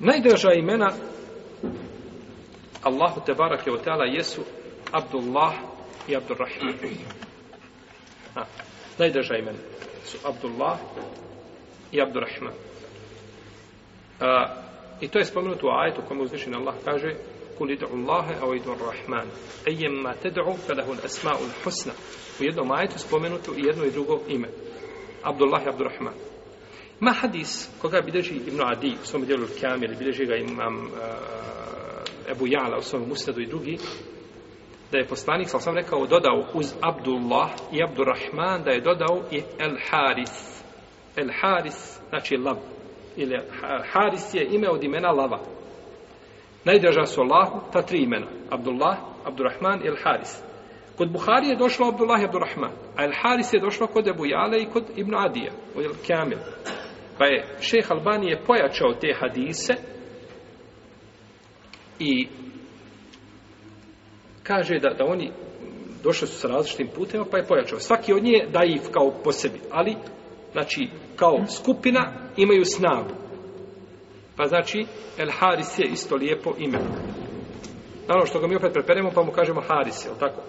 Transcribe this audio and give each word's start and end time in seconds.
Najdraža 0.00 0.52
imena 0.52 0.92
Allahu 2.82 3.20
te 3.26 3.34
barake 3.34 3.70
o 3.70 3.76
teala 3.76 4.04
jesu 4.04 4.42
Abdullah 4.92 5.52
i 6.08 6.16
Abdurrahman. 6.16 6.74
Najdraža 8.98 9.36
imena 9.36 9.58
su 10.04 10.18
Abdullah 10.24 10.78
i 11.92 12.02
Abdurrahman. 12.02 12.52
A, 14.20 14.54
I 15.00 15.08
to 15.08 15.18
je 15.18 15.24
spomenuto 15.24 15.66
u 15.66 15.70
ajetu 15.70 16.02
kome 16.08 16.22
uzvišen 16.22 16.54
Allah 16.54 16.74
kaže 16.84 17.14
Kul 17.58 17.70
idu 17.70 17.86
Allahe, 17.86 18.34
au 18.40 18.54
idu 18.54 18.70
Rahman. 18.70 19.26
Ejemma 19.66 20.14
ted'u, 20.22 20.54
felahu 20.66 20.92
l-asma'u 20.92 21.42
husna. 21.64 21.92
U 22.40 22.44
jednom 22.44 22.70
ajetu 22.70 22.98
spomenuto 22.98 23.52
i 23.56 23.66
jedno 23.66 23.84
i 23.84 23.90
drugo 23.90 24.20
ime. 24.28 24.48
Abdullah 25.22 25.66
i 25.66 25.68
Abdurrahman. 25.68 26.14
Ma 27.00 27.12
hadis 27.12 27.70
koga 27.82 28.00
bilježi 28.00 28.34
Ibn 28.34 28.60
Adi 28.64 28.96
u 29.02 29.06
svom 29.06 29.24
dijelu 29.24 29.46
Kamil, 29.60 29.98
bilježi 29.98 30.26
ga 30.26 30.34
imam 30.34 30.76
uh, 30.76 30.90
Ebu 32.30 32.46
Jala 32.46 32.78
u 32.78 32.82
svom 32.82 33.08
Musnadu 33.08 33.40
i 33.40 33.46
drugi, 33.46 33.78
da 34.92 34.98
je 34.98 35.04
poslanik, 35.04 35.48
sam 35.48 35.60
sam 35.60 35.76
rekao, 35.76 36.06
dodao 36.06 36.44
uz 36.54 36.74
Abdullah 36.80 37.50
i 37.72 37.82
Abdurrahman, 37.82 38.62
da 38.62 38.70
je 38.70 38.80
dodao 38.80 39.22
i 39.30 39.42
El 39.58 39.76
Haris. 39.90 40.62
El 41.16 41.28
Haris, 41.40 42.00
znači 42.08 42.36
lav. 42.36 42.56
Ili 43.16 43.40
Haris 43.92 44.34
je 44.34 44.48
ime 44.50 44.68
od 44.70 44.84
imena 44.84 45.10
lava. 45.10 45.40
Najdraža 46.64 47.06
su 47.06 47.20
Allahu 47.20 47.60
ta 47.72 47.82
tri 47.82 47.98
imena. 47.98 48.26
Abdullah, 48.50 48.96
Abdurrahman 49.24 49.80
i 49.84 49.88
El 49.88 49.96
Haris. 50.04 50.42
Kod 50.98 51.12
Buhari 51.12 51.46
je 51.48 51.56
došlo 51.56 51.88
Abdullah 51.88 52.20
i 52.20 52.24
Abdurrahman, 52.24 52.72
a 52.96 53.04
El 53.04 53.12
Haris 53.22 53.52
je 53.52 53.60
došlo 53.60 53.86
kod 53.86 54.08
Ebu 54.08 54.26
Jale 54.26 54.62
i 54.62 54.66
kod 54.72 54.84
Ibn 54.96 55.14
Adija, 55.14 55.52
u 55.76 55.80
El 55.80 55.94
Kamil. 56.06 56.38
Pa 57.18 57.24
je 57.24 57.44
šeh 57.60 57.90
Albani 57.90 58.30
je 58.30 58.42
pojačao 58.46 58.94
te 59.00 59.14
hadise 59.20 59.74
i 61.98 62.28
kaže 64.42 64.78
da, 64.78 64.94
da 64.94 65.04
oni 65.04 65.32
došli 66.02 66.28
su 66.28 66.38
sa 66.38 66.48
različitim 66.48 66.88
putima, 66.94 67.24
pa 67.30 67.36
je 67.36 67.46
pojačao. 67.46 67.80
Svaki 67.80 68.12
od 68.12 68.22
njih 68.22 68.34
je 68.34 68.48
daif 68.48 68.90
kao 68.90 69.12
po 69.24 69.32
sebi, 69.32 69.60
ali 69.70 69.96
znači 70.52 70.88
kao 71.16 71.46
skupina 71.46 72.12
imaju 72.36 72.64
snagu. 72.64 73.14
Pa 74.36 74.46
znači 74.46 74.86
El 75.18 75.30
Haris 75.30 75.78
je 75.78 75.88
isto 75.92 76.16
lijepo 76.16 76.54
ime. 76.58 76.78
Naravno 78.08 78.26
što 78.26 78.40
ga 78.40 78.46
mi 78.46 78.56
opet 78.56 78.72
preperemo 78.72 79.10
pa 79.14 79.22
mu 79.22 79.32
kažemo 79.32 79.60
Haris, 79.60 80.06
je 80.06 80.10
li 80.10 80.18
tako? 80.18 80.40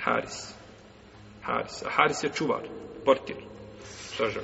Haris. 0.00 0.54
Haris. 1.42 1.82
A 1.82 1.90
Haris 1.90 2.24
je 2.24 2.30
čuvar, 2.34 2.62
portir, 3.04 3.36
stražar. 3.84 4.42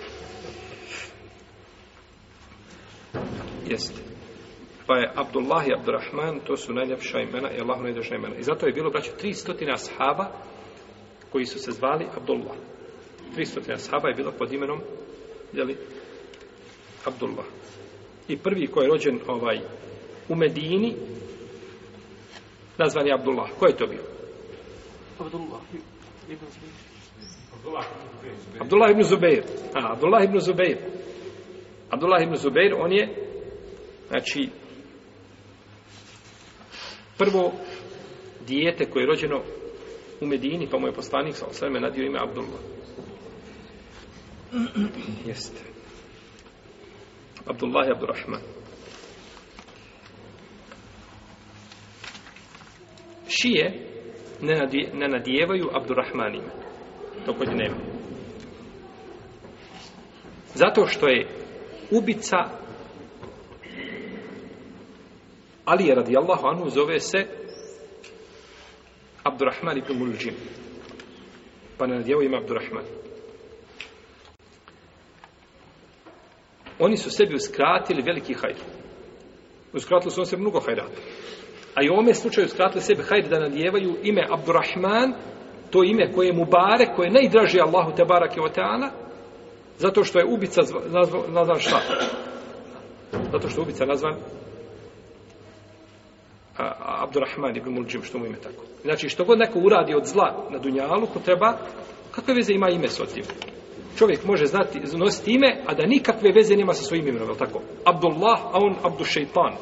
Jeste. 3.69 4.01
Pa 4.87 4.97
je 4.97 5.13
Abdullah 5.15 5.69
i 5.69 5.73
Abdurrahman, 5.73 6.41
to 6.47 6.57
su 6.57 6.73
najljepša 6.73 7.21
imena 7.21 7.51
i 7.53 7.61
Allah 7.61 7.81
najdraža 7.83 8.15
imena. 8.15 8.37
I 8.37 8.43
zato 8.43 8.67
je 8.67 8.73
bilo, 8.73 8.91
braću, 8.91 9.11
300 9.23 9.73
ashaba 9.73 10.27
koji 11.33 11.47
su 11.47 11.59
se 11.59 11.73
zvali 11.73 12.07
Abdullah. 12.17 12.57
300 13.37 13.73
ashaba 13.73 14.09
je 14.09 14.15
bilo 14.15 14.33
pod 14.33 14.53
imenom, 14.53 14.81
jeli, 15.53 15.77
Abdullah. 17.05 17.45
I 18.29 18.37
prvi 18.37 18.67
koji 18.67 18.85
je 18.85 18.89
rođen 18.89 19.21
ovaj, 19.27 19.61
u 20.29 20.35
Medini, 20.35 20.95
nazvan 22.79 23.07
je 23.07 23.15
Abdullah. 23.15 23.51
Ko 23.59 23.67
je 23.67 23.77
to 23.77 23.87
bio? 23.87 24.03
Abdullah 25.21 25.61
ibn 26.31 26.45
Abdullah 28.61 28.91
ibn 28.91 29.03
Zubeir. 29.03 29.43
A, 29.75 29.93
Abdullah 29.93 30.25
ibn 30.25 30.41
Zubeir. 30.41 30.79
Abdullah 31.91 32.23
ibn 32.23 32.37
Zubeir, 32.37 32.75
on 32.75 32.93
je, 32.93 33.28
znači, 34.09 34.49
prvo 37.19 37.53
dijete 38.47 38.91
koje 38.91 39.03
je 39.03 39.07
rođeno 39.07 39.43
u 40.21 40.27
Medini, 40.27 40.69
pa 40.71 40.79
mu 40.79 40.87
je 40.87 40.93
poslanik 40.93 41.37
sa 41.37 41.47
osvrame 41.47 41.81
nadio 41.81 42.07
ime 42.07 42.19
Abdullah. 42.23 42.61
Jeste. 45.29 45.63
Abdullah 47.47 47.89
i 47.89 47.91
Abdurrahman. 47.91 48.41
Šije 53.29 53.87
ne 54.93 55.09
nadijevaju 55.09 55.71
Abdurrahmanima. 55.73 56.51
To 57.27 57.35
kod 57.35 57.49
nema. 57.57 57.77
Zato 60.55 60.87
što 60.87 61.09
je 61.09 61.27
ubica 61.91 62.37
Ali 65.69 65.87
je 65.87 65.95
radijallahu 65.95 66.47
anhu 66.47 66.71
zove 66.71 67.01
se 67.01 67.27
Abdurrahman 69.25 69.79
ibn 69.79 69.99
Muljim. 69.99 70.35
Pa 71.79 71.87
na 71.87 71.95
nadjevo 71.95 72.23
ima 72.23 72.37
Abdurrahman. 72.37 72.85
Oni 76.79 76.97
su 76.97 77.11
sebi 77.11 77.35
uskratili 77.35 78.03
veliki 78.03 78.35
hajr. 78.35 78.57
Uskratili 79.73 80.11
su 80.11 80.21
on 80.21 80.27
sebi 80.27 80.43
mnogo 80.43 80.61
hajrata. 80.61 81.01
A 81.75 81.83
i 81.83 81.89
u 81.89 81.93
ovome 81.93 82.15
slučaju 82.15 82.47
uskratili 82.47 82.83
sebi 82.83 83.03
hajr 83.03 83.29
da 83.29 83.39
nadjevaju 83.39 83.97
ime 84.03 84.27
Abdurrahman, 84.31 85.15
to 85.71 85.85
ime 85.85 86.13
koje 86.13 86.27
je 86.27 86.33
Mubarek, 86.33 86.97
koje 86.97 87.07
je 87.07 87.13
najdraži 87.13 87.61
Allahu 87.61 87.93
te 87.97 88.05
barake 88.05 88.41
o 88.41 88.49
teana, 88.49 88.91
zato 89.79 90.05
što 90.05 90.19
je 90.19 90.27
ubica 90.27 90.61
nazvan, 90.91 91.23
nazvan 91.29 91.59
šta? 91.59 91.81
Zato 93.33 93.49
što 93.49 93.61
je 93.61 93.63
ubica 93.63 93.87
nazvan 93.87 94.15
Abdurrahman 97.09 97.57
ibn 97.57 97.71
Muljim, 97.71 98.03
što 98.03 98.19
mu 98.19 98.27
ime 98.27 98.37
tako. 98.37 98.65
Znači, 98.85 99.09
što 99.09 99.25
god 99.25 99.39
neko 99.39 99.59
uradi 99.59 99.95
od 99.95 100.05
zla 100.07 100.49
na 100.51 100.59
dunjalu, 100.59 101.07
ko 101.07 101.19
treba, 101.19 101.59
kakve 102.11 102.35
veze 102.35 102.53
ima 102.53 102.71
ime 102.71 102.89
s 102.89 102.97
tim? 102.97 103.25
Čovjek 103.99 104.25
može 104.25 104.47
znati, 104.47 104.81
nositi 104.97 105.33
ime, 105.33 105.63
a 105.67 105.75
da 105.75 105.87
nikakve 105.87 106.33
veze 106.33 106.57
nema 106.57 106.73
sa 106.75 106.83
svojim 106.83 107.09
imenom, 107.09 107.29
je 107.31 107.39
tako? 107.39 107.61
Abdullah, 107.85 108.41
a 108.53 108.59
on 108.59 108.75
Abdu 108.83 109.05
Šeitan. 109.05 109.53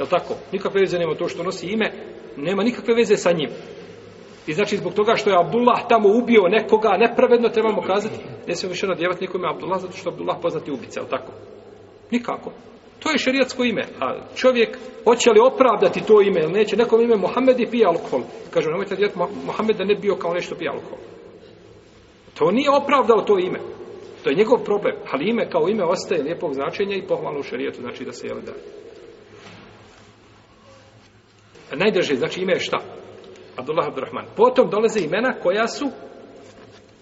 Je 0.00 0.06
tako? 0.10 0.34
Nikakve 0.52 0.80
veze 0.80 0.98
nema 0.98 1.14
to 1.14 1.28
što 1.28 1.42
nosi 1.42 1.66
ime, 1.66 1.92
nema 2.36 2.62
nikakve 2.62 2.94
veze 2.94 3.16
sa 3.16 3.32
njim. 3.32 3.50
I 4.46 4.52
znači, 4.52 4.76
zbog 4.76 4.94
toga 4.94 5.14
što 5.16 5.30
je 5.30 5.40
Abdullah 5.40 5.88
tamo 5.88 6.08
ubio 6.08 6.48
nekoga, 6.48 6.96
nepravedno 6.98 7.48
trebamo 7.48 7.82
kazati, 7.82 8.18
ne 8.48 8.54
se 8.54 8.68
više 8.68 8.86
nadjevati 8.86 9.20
nikome 9.20 9.48
Abdullah, 9.48 9.80
zato 9.80 9.96
što 9.96 10.10
Abdullah 10.10 10.36
poznati 10.42 10.70
ubica, 10.70 11.00
je 11.00 11.08
tako? 11.08 11.32
Nikako. 12.10 12.52
To 13.04 13.10
je 13.10 13.18
šerijatsko 13.18 13.64
ime. 13.64 13.82
A 14.00 14.14
čovjek 14.36 14.78
hoće 15.04 15.30
li 15.30 15.40
opravdati 15.52 16.06
to 16.06 16.20
ime 16.20 16.40
ili 16.40 16.52
neće? 16.52 16.76
Nekom 16.76 17.00
ime 17.00 17.16
Mohamed 17.16 17.60
i 17.60 17.66
pije 17.70 17.86
alkohol. 17.86 18.20
Kažu, 18.50 18.70
nemojte 18.70 18.96
djeti 18.96 19.18
Mohamed 19.46 19.76
da 19.76 19.84
ne 19.84 19.94
bio 19.94 20.16
kao 20.16 20.34
nešto 20.34 20.54
pije 20.54 20.70
alkohol. 20.70 20.98
To 22.38 22.50
nije 22.50 22.70
opravdao 22.70 23.20
to 23.20 23.38
ime. 23.38 23.60
To 24.22 24.30
je 24.30 24.36
njegov 24.36 24.64
problem. 24.64 24.96
Ali 25.10 25.30
ime 25.30 25.50
kao 25.50 25.68
ime 25.68 25.84
ostaje 25.84 26.22
lijepog 26.22 26.54
značenja 26.54 26.96
i 26.96 27.06
pohvalno 27.06 27.40
u 27.40 27.42
šerijetu. 27.42 27.80
Znači 27.80 28.04
da 28.04 28.12
se 28.12 28.26
jeli 28.26 28.42
dalje. 28.42 28.62
Najdrže, 31.72 32.16
znači 32.16 32.40
ime 32.40 32.52
je 32.52 32.60
šta? 32.60 32.78
Abdullah 33.56 33.86
Abdurrahman. 33.86 34.26
Potom 34.36 34.70
dolaze 34.70 35.00
imena 35.00 35.34
koja 35.42 35.68
su 35.68 35.90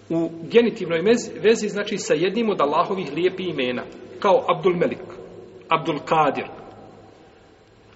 u 0.09 0.29
genitivnoj 0.41 1.01
vezi, 1.41 1.67
znači 1.67 1.97
sa 1.97 2.13
jednim 2.13 2.49
od 2.49 2.61
Allahovih 2.61 3.11
lijepi 3.15 3.43
imena. 3.43 3.83
Kao 4.19 4.45
Abdul 4.55 4.75
Melik. 4.75 5.22
Abdul 5.73 5.99
Kadir, 6.05 6.47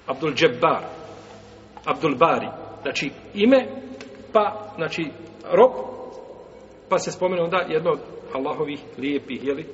Abdul 0.07 0.33
Džebbar, 0.33 0.83
Abdul 1.85 2.15
Bari. 2.15 2.47
Znači, 2.81 3.11
ime, 3.33 3.67
pa, 4.33 4.73
znači, 4.75 5.11
rob, 5.51 5.71
pa 6.89 6.99
se 6.99 7.11
spomene 7.11 7.41
onda 7.41 7.57
jedno 7.57 7.91
od 7.91 7.99
Allahovih 8.33 8.79
lijepih, 8.97 9.43
jeli, 9.43 9.65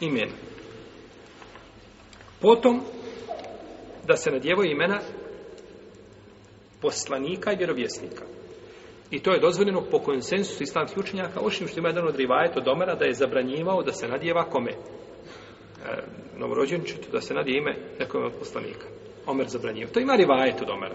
imena. 0.00 0.32
Potom, 2.40 2.80
da 4.06 4.16
se 4.16 4.30
nadjevaju 4.30 4.70
imena 4.70 4.98
poslanika 6.80 7.52
i 7.52 7.56
vjerovjesnika. 7.56 8.24
I 9.10 9.20
to 9.20 9.32
je 9.32 9.40
dozvoljeno 9.40 9.82
po 9.90 9.98
konsensusu 9.98 10.62
islamskih 10.62 10.98
učenjaka, 10.98 11.40
ošim 11.40 11.68
što 11.68 11.78
ima 11.78 11.88
jedan 11.88 12.08
od 12.08 12.16
rivajeta 12.16 12.60
od 12.60 12.68
Omera 12.68 12.94
da 12.94 13.04
je 13.04 13.14
zabranjivao 13.14 13.82
da 13.82 13.92
se 13.92 14.08
nadjeva 14.08 14.44
kome? 14.44 14.72
Novorođenčetu 16.40 17.08
da 17.12 17.20
se 17.20 17.34
nadje 17.34 17.58
ime 17.58 17.76
nekome 17.98 18.26
od 18.26 18.32
poslanika. 18.38 18.86
Omer 19.26 19.48
zabranio. 19.48 19.88
To 19.92 20.00
ima 20.00 20.14
rivajet 20.16 20.62
od 20.62 20.70
Omera. 20.70 20.94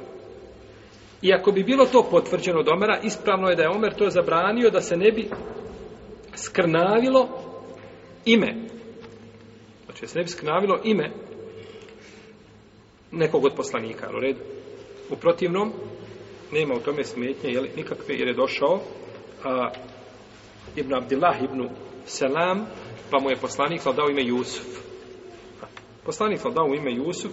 I 1.21 1.33
ako 1.33 1.51
bi 1.51 1.63
bilo 1.63 1.85
to 1.85 2.07
potvrđeno 2.11 2.59
od 2.59 2.67
Omera, 2.67 2.99
ispravno 3.03 3.49
je 3.49 3.55
da 3.55 3.63
je 3.63 3.69
Omer 3.69 3.93
to 3.93 4.09
zabranio 4.09 4.69
da 4.69 4.81
se 4.81 4.97
ne 4.97 5.11
bi 5.11 5.29
skrnavilo 6.35 7.29
ime. 8.25 8.55
Znači 9.85 10.01
da 10.01 10.07
se 10.07 10.17
ne 10.17 10.23
bi 10.23 10.29
skrnavilo 10.29 10.79
ime 10.83 11.11
nekog 13.11 13.45
od 13.45 13.53
poslanika. 13.55 14.09
U 14.17 14.19
redu. 14.19 14.39
U 15.09 15.15
protivnom, 15.15 15.73
nema 16.51 16.75
u 16.75 16.79
tome 16.79 17.03
smetnje, 17.03 17.49
jeli, 17.49 17.69
nikakve, 17.75 18.15
jer 18.15 18.27
je 18.27 18.33
došao 18.33 18.79
a, 19.43 19.69
Ibn 20.75 20.93
Abdillah 20.93 21.43
ibn 21.43 21.69
Selam, 22.05 22.65
pa 23.11 23.19
mu 23.19 23.29
je 23.29 23.35
poslanik 23.35 23.81
pa 23.83 23.91
dao 23.91 24.09
ime 24.09 24.25
Jusuf. 24.25 24.94
Poslanik 26.05 26.39
sam 26.39 26.53
dao 26.53 26.73
ime 26.75 26.95
Jusuf 26.95 27.31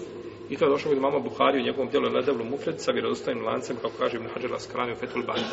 i 0.50 0.56
to 0.56 0.64
je 0.64 0.70
došlo 0.70 0.90
kod 0.90 1.00
mama 1.00 1.19
Buhari 1.19 1.60
u 1.60 1.64
njegovom 1.64 1.88
djelu 1.90 2.08
Ledevlu 2.08 2.44
Mufred 2.44 2.80
sa 2.80 2.92
vjerodostojnim 2.92 3.44
lancem, 3.44 3.76
kako 3.76 3.94
kaže 3.98 4.16
Ibn 4.16 4.28
Hađar 4.34 4.50
Laskrani 4.50 4.92
u 4.92 4.96
Fetul 4.96 5.22
Bani. 5.26 5.44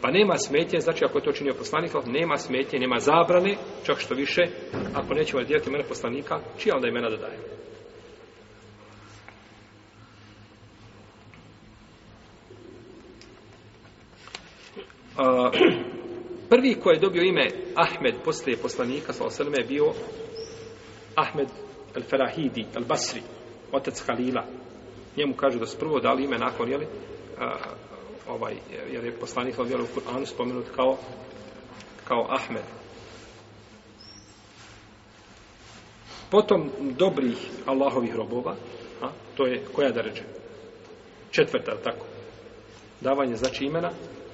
Pa 0.00 0.10
nema 0.10 0.38
smetje, 0.38 0.80
znači 0.80 1.04
ako 1.04 1.18
je 1.18 1.24
to 1.24 1.32
činio 1.32 1.54
poslanik, 1.54 1.92
nema 2.06 2.36
smetje, 2.36 2.80
nema 2.80 2.98
zabrane, 2.98 3.56
čak 3.86 3.98
što 3.98 4.14
više, 4.14 4.42
ako 4.94 5.14
nećemo 5.14 5.42
djeliti 5.42 5.68
imena 5.68 5.84
poslanika, 5.88 6.40
čija 6.58 6.76
onda 6.76 6.88
imena 6.88 7.10
da 7.10 7.16
daje? 7.16 7.38
Uh, 15.18 15.52
prvi 16.50 16.74
koji 16.74 16.94
je 16.94 17.00
dobio 17.00 17.22
ime 17.22 17.48
Ahmed 17.74 18.14
poslije 18.24 18.56
poslanika, 18.56 19.12
sallallahu 19.12 19.60
je 19.60 19.66
bio 19.68 19.92
Ahmed 21.14 21.48
al-Farahidi, 21.94 22.66
al-Basri, 22.74 23.22
otac 23.72 24.02
Halila. 24.06 24.44
Njemu 25.16 25.34
kažu 25.34 25.58
da 25.58 25.66
su 25.66 25.78
prvo 25.78 26.00
dali 26.00 26.24
ime 26.24 26.38
nakon, 26.38 26.70
jeli, 26.70 26.86
a, 27.38 27.56
ovaj, 28.28 28.54
jer 28.90 29.04
je 29.04 29.18
poslanik 29.20 29.54
jeli, 29.58 29.82
u 29.82 30.00
Kur'anu 30.00 30.26
spomenut 30.26 30.66
kao 30.76 30.96
kao 32.04 32.26
Ahmed. 32.28 32.62
Potom 36.30 36.70
dobrih 36.98 37.36
Allahovih 37.66 38.14
robova, 38.14 38.54
a, 39.02 39.08
to 39.36 39.46
je 39.46 39.64
koja 39.74 39.90
da 39.90 40.00
ređe? 40.00 40.22
Četvrta, 41.30 41.76
tako. 41.84 42.06
Davanje 43.00 43.36
znači 43.36 43.64
imena 43.64 43.90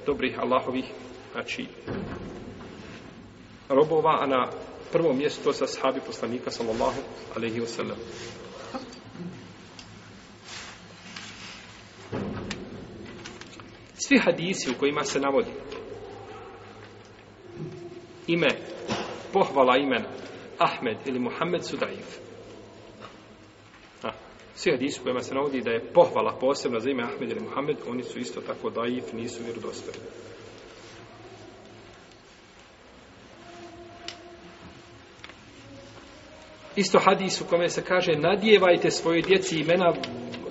dobrih 0.06 0.38
Allahovih, 0.38 0.84
znači 1.32 1.66
robova, 3.68 4.18
a 4.20 4.26
na 4.26 4.48
prvo 4.92 5.12
mjesto 5.12 5.52
sa 5.52 5.66
sahabi 5.66 6.00
poslanika 6.06 6.50
sallallahu 6.50 7.00
alaihi 7.36 7.60
wasallam. 7.60 7.96
Svi 13.94 14.18
hadisi 14.18 14.70
u 14.70 14.78
kojima 14.78 15.04
se 15.04 15.20
navodi 15.20 15.50
ime, 18.26 18.48
pohvala 19.32 19.76
imena 19.76 20.08
Ahmed 20.58 20.96
ili 21.06 21.18
Muhammed 21.18 21.64
su 21.64 21.76
daif. 21.76 22.18
Svi 24.54 24.70
hadisi 24.70 25.00
u 25.00 25.02
kojima 25.02 25.20
se 25.20 25.34
navodi 25.34 25.60
da 25.60 25.70
je 25.70 25.92
pohvala 25.92 26.36
posebna 26.40 26.80
za 26.80 26.90
ime 26.90 27.02
Ahmed 27.02 27.30
ili 27.30 27.40
Muhammed, 27.40 27.76
oni 27.88 28.02
su 28.02 28.18
isto 28.18 28.40
tako 28.40 28.70
daif, 28.70 29.12
nisu 29.12 29.42
vjerodostojni. 29.42 30.00
Isto 36.80 36.98
hadis 36.98 37.40
u 37.40 37.44
kome 37.44 37.68
se 37.68 37.84
kaže 37.84 38.12
nadjevajte 38.12 38.90
svoje 38.90 39.22
djeci 39.22 39.60
imena 39.60 39.92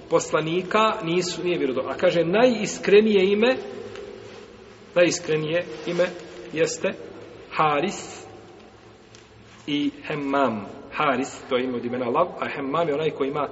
poslanika, 0.10 0.80
nisu, 1.04 1.44
nije 1.44 1.58
vjerodo. 1.58 1.82
A 1.88 1.94
kaže 1.94 2.24
najiskrenije 2.24 3.32
ime, 3.32 3.56
najiskrenije 4.96 5.66
ime 5.88 6.06
jeste 6.54 6.94
Haris 7.52 8.26
i 9.68 9.92
Hemmam. 10.04 10.66
Haris, 10.92 11.42
to 11.50 11.58
je 11.58 11.64
ime 11.64 11.76
od 11.76 11.86
imena 11.86 12.10
Lav, 12.10 12.28
a 12.40 12.50
Hemmam 12.56 12.88
je 12.88 12.94
onaj 12.94 13.10
koji 13.10 13.30
ima 13.30 13.48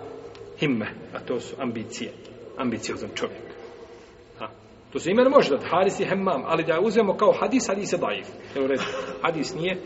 himme, 0.59 0.87
a 1.13 1.19
to 1.19 1.39
su 1.39 1.55
ambicije. 1.59 2.11
Ambiciozan 2.57 3.09
čovjek. 3.15 3.43
To 4.93 4.99
se 4.99 5.11
ime 5.11 5.29
može 5.29 5.49
dati, 5.49 5.67
Haris 5.69 5.99
i 5.99 6.05
Hemmam, 6.05 6.43
ali 6.45 6.63
da 6.63 6.79
uzmemo 6.79 7.17
kao 7.17 7.33
hadis, 7.39 7.67
hadis 7.67 7.93
je 7.93 7.97
daif. 7.97 8.27
Evo 8.55 8.67
red, 8.67 8.79
hadis 9.21 9.55
nije 9.55 9.77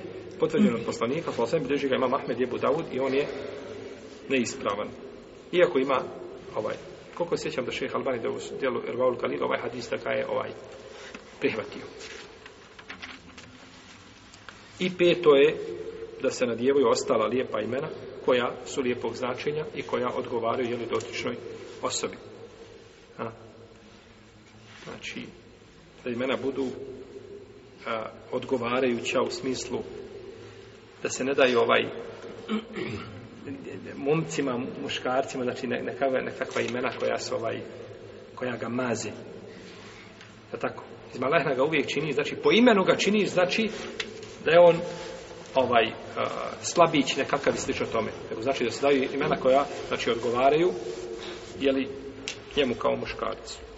potvrđen 0.42 0.76
od 0.76 0.86
poslanika, 0.86 1.32
pa 1.38 1.44
osam 1.44 1.64
bilježi 1.64 1.88
ga 1.88 1.96
ima 1.96 2.08
Mahmed 2.08 2.40
Jebu 2.40 2.58
Davud 2.58 2.86
i 2.92 3.00
on 3.00 3.14
je 3.14 3.28
neispravan. 4.30 4.88
Iako 5.52 5.80
ima 5.80 6.02
ovaj, 6.56 6.76
koliko 7.16 7.38
sjećam 7.38 7.66
da 7.66 7.72
šeha 7.72 7.98
Albani 7.98 8.20
da 8.20 8.30
u 8.30 8.38
dijelu 8.60 8.82
Ervaul 8.88 9.16
Kalil 9.16 9.44
ovaj 9.44 9.60
hadis 9.60 9.90
da 9.90 9.98
ga 9.98 10.10
je 10.10 10.28
ovaj 10.28 10.50
prihvatio. 11.40 11.82
I 14.80 14.98
peto 14.98 15.36
je 15.36 15.58
da 16.22 16.30
se 16.30 16.46
nadjevaju 16.46 16.88
ostala 16.88 17.26
lijepa 17.26 17.62
imena 17.62 17.88
koja 18.26 18.52
su 18.66 18.82
lijepog 18.82 19.16
značenja 19.16 19.66
i 19.76 19.82
koja 19.82 20.10
odgovaraju 20.16 20.70
jeli 20.70 20.86
dotičnoj 20.86 21.36
osobi. 21.82 22.18
A, 23.18 23.32
znači, 24.84 25.22
da 26.04 26.10
imena 26.10 26.38
budu 26.44 26.68
a, 27.88 28.06
odgovarajuća 28.32 29.22
u 29.22 29.30
smislu 29.30 29.80
da 31.04 31.10
se 31.10 31.24
ne 31.24 31.34
daju 31.34 31.60
ovaj 31.60 31.82
momcima, 34.08 34.60
muškarcima, 34.84 35.44
znači 35.44 35.68
nekakva, 35.68 36.22
nekakva 36.22 36.62
imena 36.62 36.92
koja 37.00 37.18
su 37.18 37.36
ovaj, 37.36 37.60
koja 38.36 38.58
ga 38.58 38.70
maze. 38.70 39.10
Da 40.52 40.58
tako? 40.58 40.84
Iz 41.14 41.20
ga 41.56 41.64
uvijek 41.64 41.88
čini, 41.88 42.14
znači 42.14 42.36
po 42.36 42.52
imenu 42.52 42.84
ga 42.84 42.96
čini, 42.96 43.28
znači 43.28 43.70
da 44.46 44.52
je 44.52 44.60
on 44.60 44.76
ovaj 45.56 45.88
uh, 45.88 46.24
slabić 46.62 47.18
nekakav 47.18 47.56
i 47.56 47.58
slično 47.58 47.86
tome. 47.86 48.12
Nego 48.30 48.42
znači 48.42 48.64
da 48.64 48.72
se 48.72 48.82
daju 48.82 49.08
imena 49.14 49.36
koja 49.36 49.66
znači 49.88 50.12
odgovaraju 50.12 50.72
jeli 51.60 51.88
njemu 52.58 52.76
kao 52.76 52.96
muškarcu. 52.96 53.71